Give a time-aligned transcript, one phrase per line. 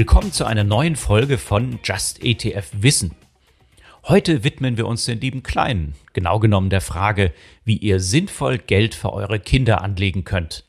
[0.00, 3.14] Willkommen zu einer neuen Folge von Just ETF Wissen.
[4.04, 7.34] Heute widmen wir uns den lieben Kleinen, genau genommen der Frage,
[7.66, 10.64] wie ihr sinnvoll Geld für eure Kinder anlegen könnt.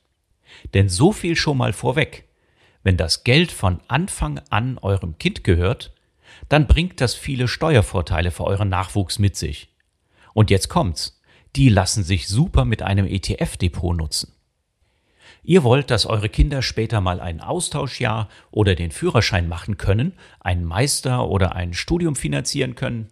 [0.73, 2.27] Denn so viel schon mal vorweg.
[2.83, 5.93] Wenn das Geld von Anfang an eurem Kind gehört,
[6.49, 9.69] dann bringt das viele Steuervorteile für euren Nachwuchs mit sich.
[10.33, 11.21] Und jetzt kommt's.
[11.55, 14.33] Die lassen sich super mit einem ETF-Depot nutzen.
[15.43, 20.65] Ihr wollt, dass eure Kinder später mal ein Austauschjahr oder den Führerschein machen können, einen
[20.65, 23.09] Meister oder ein Studium finanzieren können.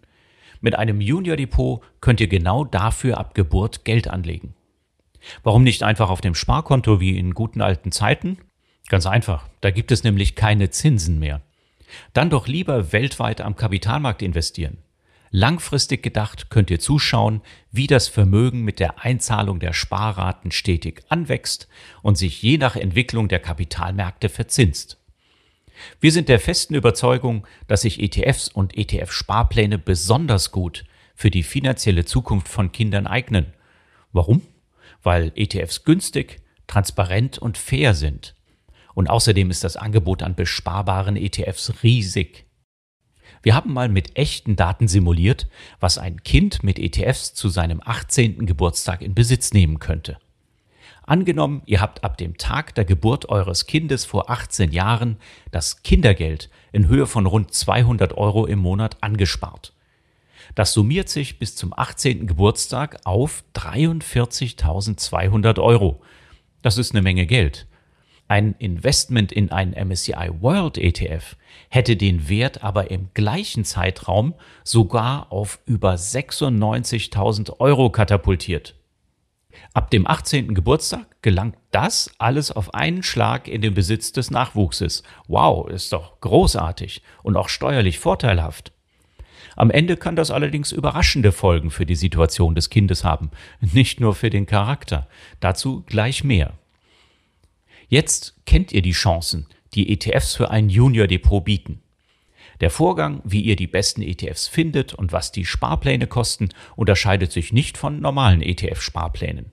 [0.60, 4.54] Mit einem Junior Depot könnt ihr genau dafür ab Geburt Geld anlegen.
[5.42, 8.38] Warum nicht einfach auf dem Sparkonto wie in guten alten Zeiten?
[8.88, 11.40] Ganz einfach, da gibt es nämlich keine Zinsen mehr.
[12.12, 14.78] Dann doch lieber weltweit am Kapitalmarkt investieren.
[15.32, 17.40] Langfristig gedacht könnt ihr zuschauen,
[17.70, 21.68] wie das Vermögen mit der Einzahlung der Sparraten stetig anwächst
[22.02, 24.98] und sich je nach Entwicklung der Kapitalmärkte verzinst.
[26.00, 32.04] Wir sind der festen Überzeugung, dass sich ETFs und ETF-Sparpläne besonders gut für die finanzielle
[32.04, 33.54] Zukunft von Kindern eignen.
[34.12, 34.42] Warum?
[35.02, 38.34] Weil ETFs günstig, transparent und fair sind.
[38.94, 42.46] Und außerdem ist das Angebot an besparbaren ETFs riesig.
[43.42, 45.48] Wir haben mal mit echten Daten simuliert,
[45.80, 48.44] was ein Kind mit ETFs zu seinem 18.
[48.44, 50.18] Geburtstag in Besitz nehmen könnte.
[51.04, 55.16] Angenommen, ihr habt ab dem Tag der Geburt eures Kindes vor 18 Jahren
[55.50, 59.72] das Kindergeld in Höhe von rund 200 Euro im Monat angespart.
[60.54, 62.26] Das summiert sich bis zum 18.
[62.26, 66.02] Geburtstag auf 43.200 Euro.
[66.62, 67.66] Das ist eine Menge Geld.
[68.30, 71.34] Ein Investment in einen MSCI World ETF
[71.68, 78.76] hätte den Wert aber im gleichen Zeitraum sogar auf über 96.000 Euro katapultiert.
[79.74, 80.54] Ab dem 18.
[80.54, 85.02] Geburtstag gelangt das alles auf einen Schlag in den Besitz des Nachwuchses.
[85.26, 88.70] Wow, ist doch großartig und auch steuerlich vorteilhaft.
[89.56, 94.14] Am Ende kann das allerdings überraschende Folgen für die Situation des Kindes haben, nicht nur
[94.14, 95.08] für den Charakter.
[95.40, 96.59] Dazu gleich mehr.
[97.90, 101.82] Jetzt kennt ihr die Chancen, die ETFs für ein Junior-Depot bieten.
[102.60, 107.52] Der Vorgang, wie ihr die besten ETFs findet und was die Sparpläne kosten, unterscheidet sich
[107.52, 109.50] nicht von normalen ETF-Sparplänen.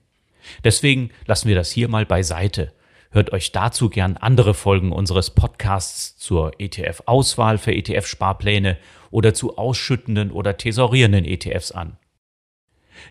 [0.62, 2.72] Deswegen lassen wir das hier mal beiseite.
[3.10, 8.78] Hört euch dazu gern andere Folgen unseres Podcasts zur ETF-Auswahl für ETF-Sparpläne
[9.10, 11.96] oder zu ausschüttenden oder tesorierenden ETFs an.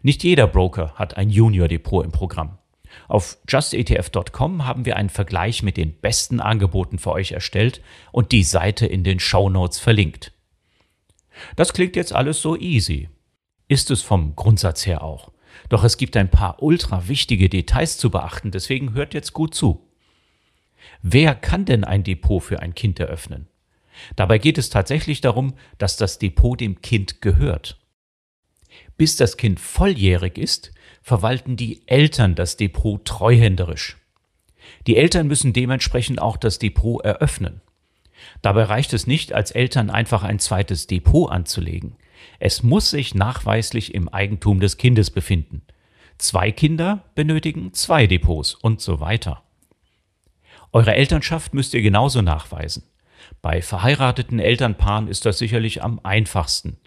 [0.03, 2.59] Nicht jeder Broker hat ein Junior-Depot im Programm.
[3.07, 7.81] Auf justetf.com haben wir einen Vergleich mit den besten Angeboten für euch erstellt
[8.11, 10.33] und die Seite in den Show Notes verlinkt.
[11.55, 13.09] Das klingt jetzt alles so easy.
[13.67, 15.31] Ist es vom Grundsatz her auch.
[15.69, 19.87] Doch es gibt ein paar ultra wichtige Details zu beachten, deswegen hört jetzt gut zu.
[21.01, 23.47] Wer kann denn ein Depot für ein Kind eröffnen?
[24.15, 27.79] Dabei geht es tatsächlich darum, dass das Depot dem Kind gehört.
[28.97, 33.97] Bis das Kind volljährig ist, verwalten die Eltern das Depot treuhänderisch.
[34.87, 37.61] Die Eltern müssen dementsprechend auch das Depot eröffnen.
[38.41, 41.95] Dabei reicht es nicht, als Eltern einfach ein zweites Depot anzulegen.
[42.39, 45.61] Es muss sich nachweislich im Eigentum des Kindes befinden.
[46.17, 49.43] Zwei Kinder benötigen zwei Depots und so weiter.
[50.71, 52.83] Eure Elternschaft müsst ihr genauso nachweisen.
[53.41, 56.77] Bei verheirateten Elternpaaren ist das sicherlich am einfachsten.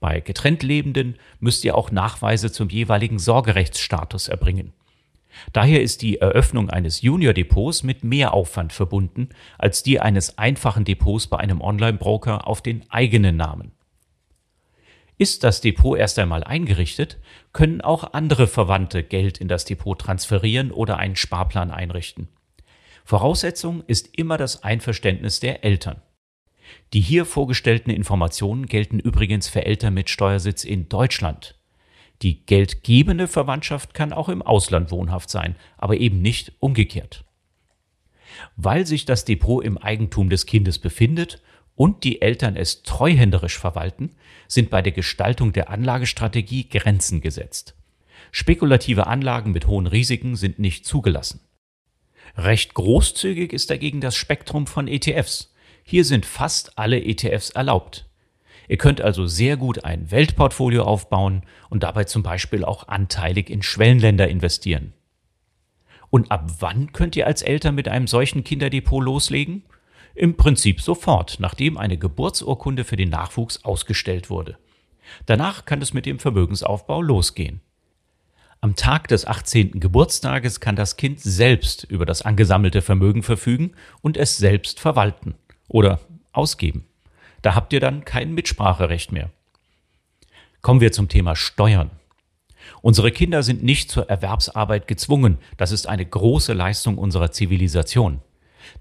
[0.00, 4.72] Bei getrennt Lebenden müsst ihr auch Nachweise zum jeweiligen Sorgerechtsstatus erbringen.
[5.52, 11.28] Daher ist die Eröffnung eines Junior-Depots mit mehr Aufwand verbunden als die eines einfachen Depots
[11.28, 13.72] bei einem Online-Broker auf den eigenen Namen.
[15.18, 17.18] Ist das Depot erst einmal eingerichtet,
[17.52, 22.28] können auch andere Verwandte Geld in das Depot transferieren oder einen Sparplan einrichten.
[23.04, 26.00] Voraussetzung ist immer das Einverständnis der Eltern.
[26.92, 31.56] Die hier vorgestellten Informationen gelten übrigens für Eltern mit Steuersitz in Deutschland.
[32.22, 37.24] Die geldgebende Verwandtschaft kann auch im Ausland wohnhaft sein, aber eben nicht umgekehrt.
[38.56, 41.42] Weil sich das Depot im Eigentum des Kindes befindet
[41.76, 44.10] und die Eltern es treuhänderisch verwalten,
[44.48, 47.74] sind bei der Gestaltung der Anlagestrategie Grenzen gesetzt.
[48.32, 51.40] Spekulative Anlagen mit hohen Risiken sind nicht zugelassen.
[52.36, 55.54] Recht großzügig ist dagegen das Spektrum von ETFs.
[55.90, 58.08] Hier sind fast alle ETFs erlaubt.
[58.68, 63.60] Ihr könnt also sehr gut ein Weltportfolio aufbauen und dabei zum Beispiel auch anteilig in
[63.60, 64.92] Schwellenländer investieren.
[66.08, 69.64] Und ab wann könnt ihr als Eltern mit einem solchen Kinderdepot loslegen?
[70.14, 74.58] Im Prinzip sofort, nachdem eine Geburtsurkunde für den Nachwuchs ausgestellt wurde.
[75.26, 77.62] Danach kann es mit dem Vermögensaufbau losgehen.
[78.60, 79.80] Am Tag des 18.
[79.80, 83.72] Geburtstages kann das Kind selbst über das angesammelte Vermögen verfügen
[84.02, 85.34] und es selbst verwalten.
[85.70, 86.00] Oder
[86.32, 86.84] ausgeben.
[87.42, 89.30] Da habt ihr dann kein Mitspracherecht mehr.
[90.62, 91.90] Kommen wir zum Thema Steuern.
[92.82, 95.38] Unsere Kinder sind nicht zur Erwerbsarbeit gezwungen.
[95.56, 98.20] Das ist eine große Leistung unserer Zivilisation.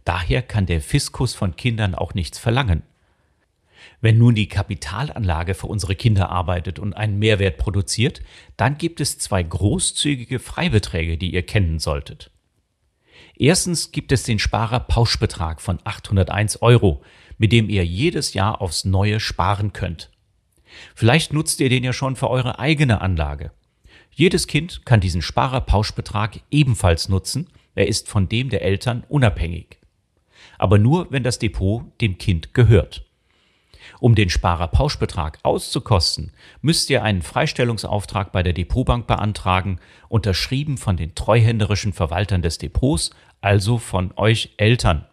[0.04, 2.82] Daher kann der Fiskus von Kindern auch nichts verlangen.
[4.02, 8.22] Wenn nun die Kapitalanlage für unsere Kinder arbeitet und einen Mehrwert produziert,
[8.58, 12.32] dann gibt es zwei großzügige Freibeträge, die ihr kennen solltet.
[13.42, 17.02] Erstens gibt es den Sparerpauschbetrag von 801 Euro,
[17.38, 20.12] mit dem ihr jedes Jahr aufs Neue sparen könnt.
[20.94, 23.52] Vielleicht nutzt ihr den ja schon für eure eigene Anlage.
[24.12, 29.80] Jedes Kind kann diesen Sparerpauschbetrag ebenfalls nutzen, er ist von dem der Eltern unabhängig.
[30.58, 33.06] Aber nur, wenn das Depot dem Kind gehört.
[34.00, 36.32] Um den Sparerpauschbetrag auszukosten,
[36.62, 43.12] müsst ihr einen Freistellungsauftrag bei der Depotbank beantragen, unterschrieben von den treuhänderischen Verwaltern des Depots,
[43.42, 45.06] also von euch Eltern.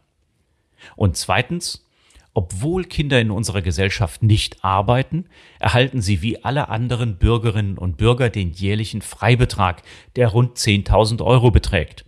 [0.94, 1.86] Und zweitens,
[2.34, 5.24] obwohl Kinder in unserer Gesellschaft nicht arbeiten,
[5.58, 9.82] erhalten sie wie alle anderen Bürgerinnen und Bürger den jährlichen Freibetrag,
[10.16, 12.04] der rund 10.000 Euro beträgt.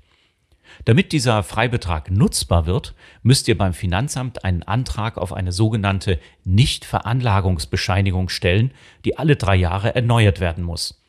[0.85, 8.29] Damit dieser Freibetrag nutzbar wird, müsst ihr beim Finanzamt einen Antrag auf eine sogenannte Nichtveranlagungsbescheinigung
[8.29, 8.73] stellen,
[9.05, 11.03] die alle drei Jahre erneuert werden muss.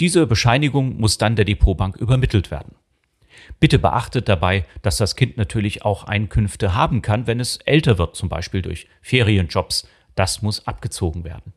[0.00, 2.74] Diese Bescheinigung muss dann der Depotbank übermittelt werden.
[3.60, 8.16] Bitte beachtet dabei, dass das Kind natürlich auch Einkünfte haben kann, wenn es älter wird,
[8.16, 9.88] zum Beispiel durch Ferienjobs.
[10.14, 11.52] Das muss abgezogen werden.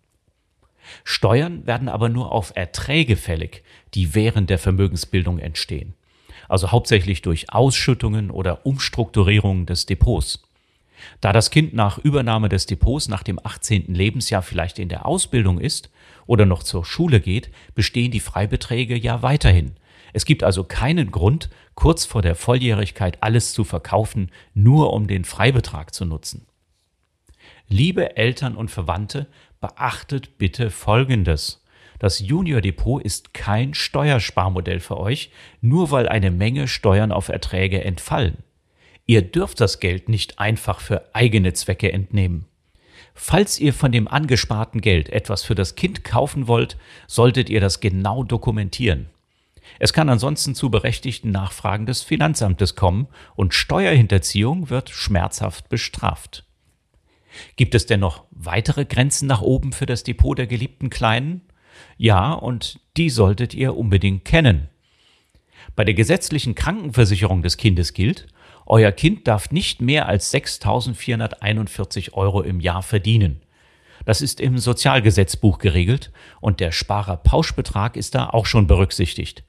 [1.04, 5.94] Steuern werden aber nur auf Erträge fällig, die während der Vermögensbildung entstehen.
[6.48, 10.44] Also hauptsächlich durch Ausschüttungen oder Umstrukturierungen des Depots.
[11.20, 13.94] Da das Kind nach Übernahme des Depots nach dem 18.
[13.94, 15.90] Lebensjahr vielleicht in der Ausbildung ist
[16.28, 19.74] oder noch zur Schule geht, bestehen die Freibeträge ja weiterhin.
[20.14, 25.26] Es gibt also keinen Grund, kurz vor der Volljährigkeit alles zu verkaufen, nur um den
[25.26, 26.46] Freibetrag zu nutzen.
[27.68, 29.28] Liebe Eltern und Verwandte,
[29.62, 31.64] beachtet bitte Folgendes.
[32.00, 35.32] Das Junior Depot ist kein Steuersparmodell für euch,
[35.62, 38.40] nur weil eine Menge Steuern auf Erträge entfallen.
[39.06, 42.46] Ihr dürft das Geld nicht einfach für eigene Zwecke entnehmen.
[43.14, 46.78] Falls ihr von dem angesparten Geld etwas für das Kind kaufen wollt,
[47.08, 49.10] solltet ihr das genau dokumentieren.
[49.80, 56.46] Es kann ansonsten zu berechtigten Nachfragen des Finanzamtes kommen und Steuerhinterziehung wird schmerzhaft bestraft.
[57.56, 61.42] Gibt es denn noch weitere Grenzen nach oben für das Depot der geliebten Kleinen?
[61.98, 64.70] Ja, und die solltet ihr unbedingt kennen.
[65.76, 68.28] Bei der gesetzlichen Krankenversicherung des Kindes gilt,
[68.66, 73.42] euer Kind darf nicht mehr als 6.441 Euro im Jahr verdienen.
[74.06, 79.44] Das ist im Sozialgesetzbuch geregelt und der Sparerpauschbetrag ist da auch schon berücksichtigt.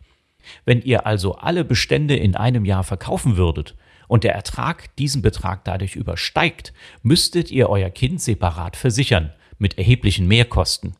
[0.64, 3.76] Wenn ihr also alle Bestände in einem Jahr verkaufen würdet
[4.08, 6.72] und der Ertrag diesen Betrag dadurch übersteigt,
[7.02, 10.96] müsstet ihr euer Kind separat versichern, mit erheblichen Mehrkosten.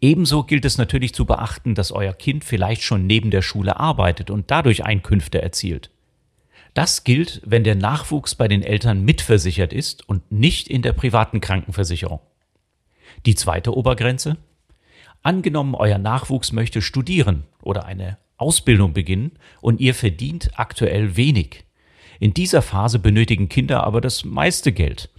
[0.00, 4.30] Ebenso gilt es natürlich zu beachten, dass euer Kind vielleicht schon neben der Schule arbeitet
[4.30, 5.90] und dadurch Einkünfte erzielt.
[6.74, 11.40] Das gilt, wenn der Nachwuchs bei den Eltern mitversichert ist und nicht in der privaten
[11.40, 12.20] Krankenversicherung.
[13.24, 14.36] Die zweite Obergrenze?
[15.22, 21.64] Angenommen, euer Nachwuchs möchte studieren oder eine Ausbildung beginnen und ihr verdient aktuell wenig.
[22.20, 25.10] In dieser Phase benötigen Kinder aber das meiste Geld.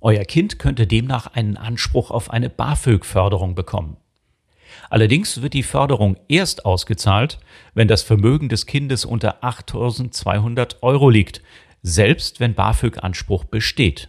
[0.00, 3.96] Euer Kind könnte demnach einen Anspruch auf eine BAföG-Förderung bekommen.
[4.88, 7.38] Allerdings wird die Förderung erst ausgezahlt,
[7.74, 11.42] wenn das Vermögen des Kindes unter 8.200 Euro liegt,
[11.82, 14.08] selbst wenn BAföG-Anspruch besteht.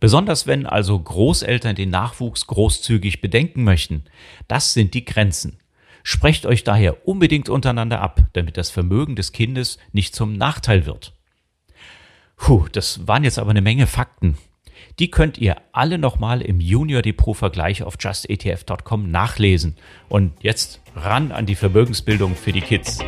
[0.00, 4.04] Besonders wenn also Großeltern den Nachwuchs großzügig bedenken möchten,
[4.48, 5.58] das sind die Grenzen.
[6.02, 11.14] Sprecht euch daher unbedingt untereinander ab, damit das Vermögen des Kindes nicht zum Nachteil wird.
[12.36, 14.36] Puh, das waren jetzt aber eine Menge Fakten.
[14.98, 19.76] Die könnt ihr alle nochmal im Junior Depot Vergleich auf justetf.com nachlesen.
[20.08, 22.98] Und jetzt ran an die Vermögensbildung für die Kids.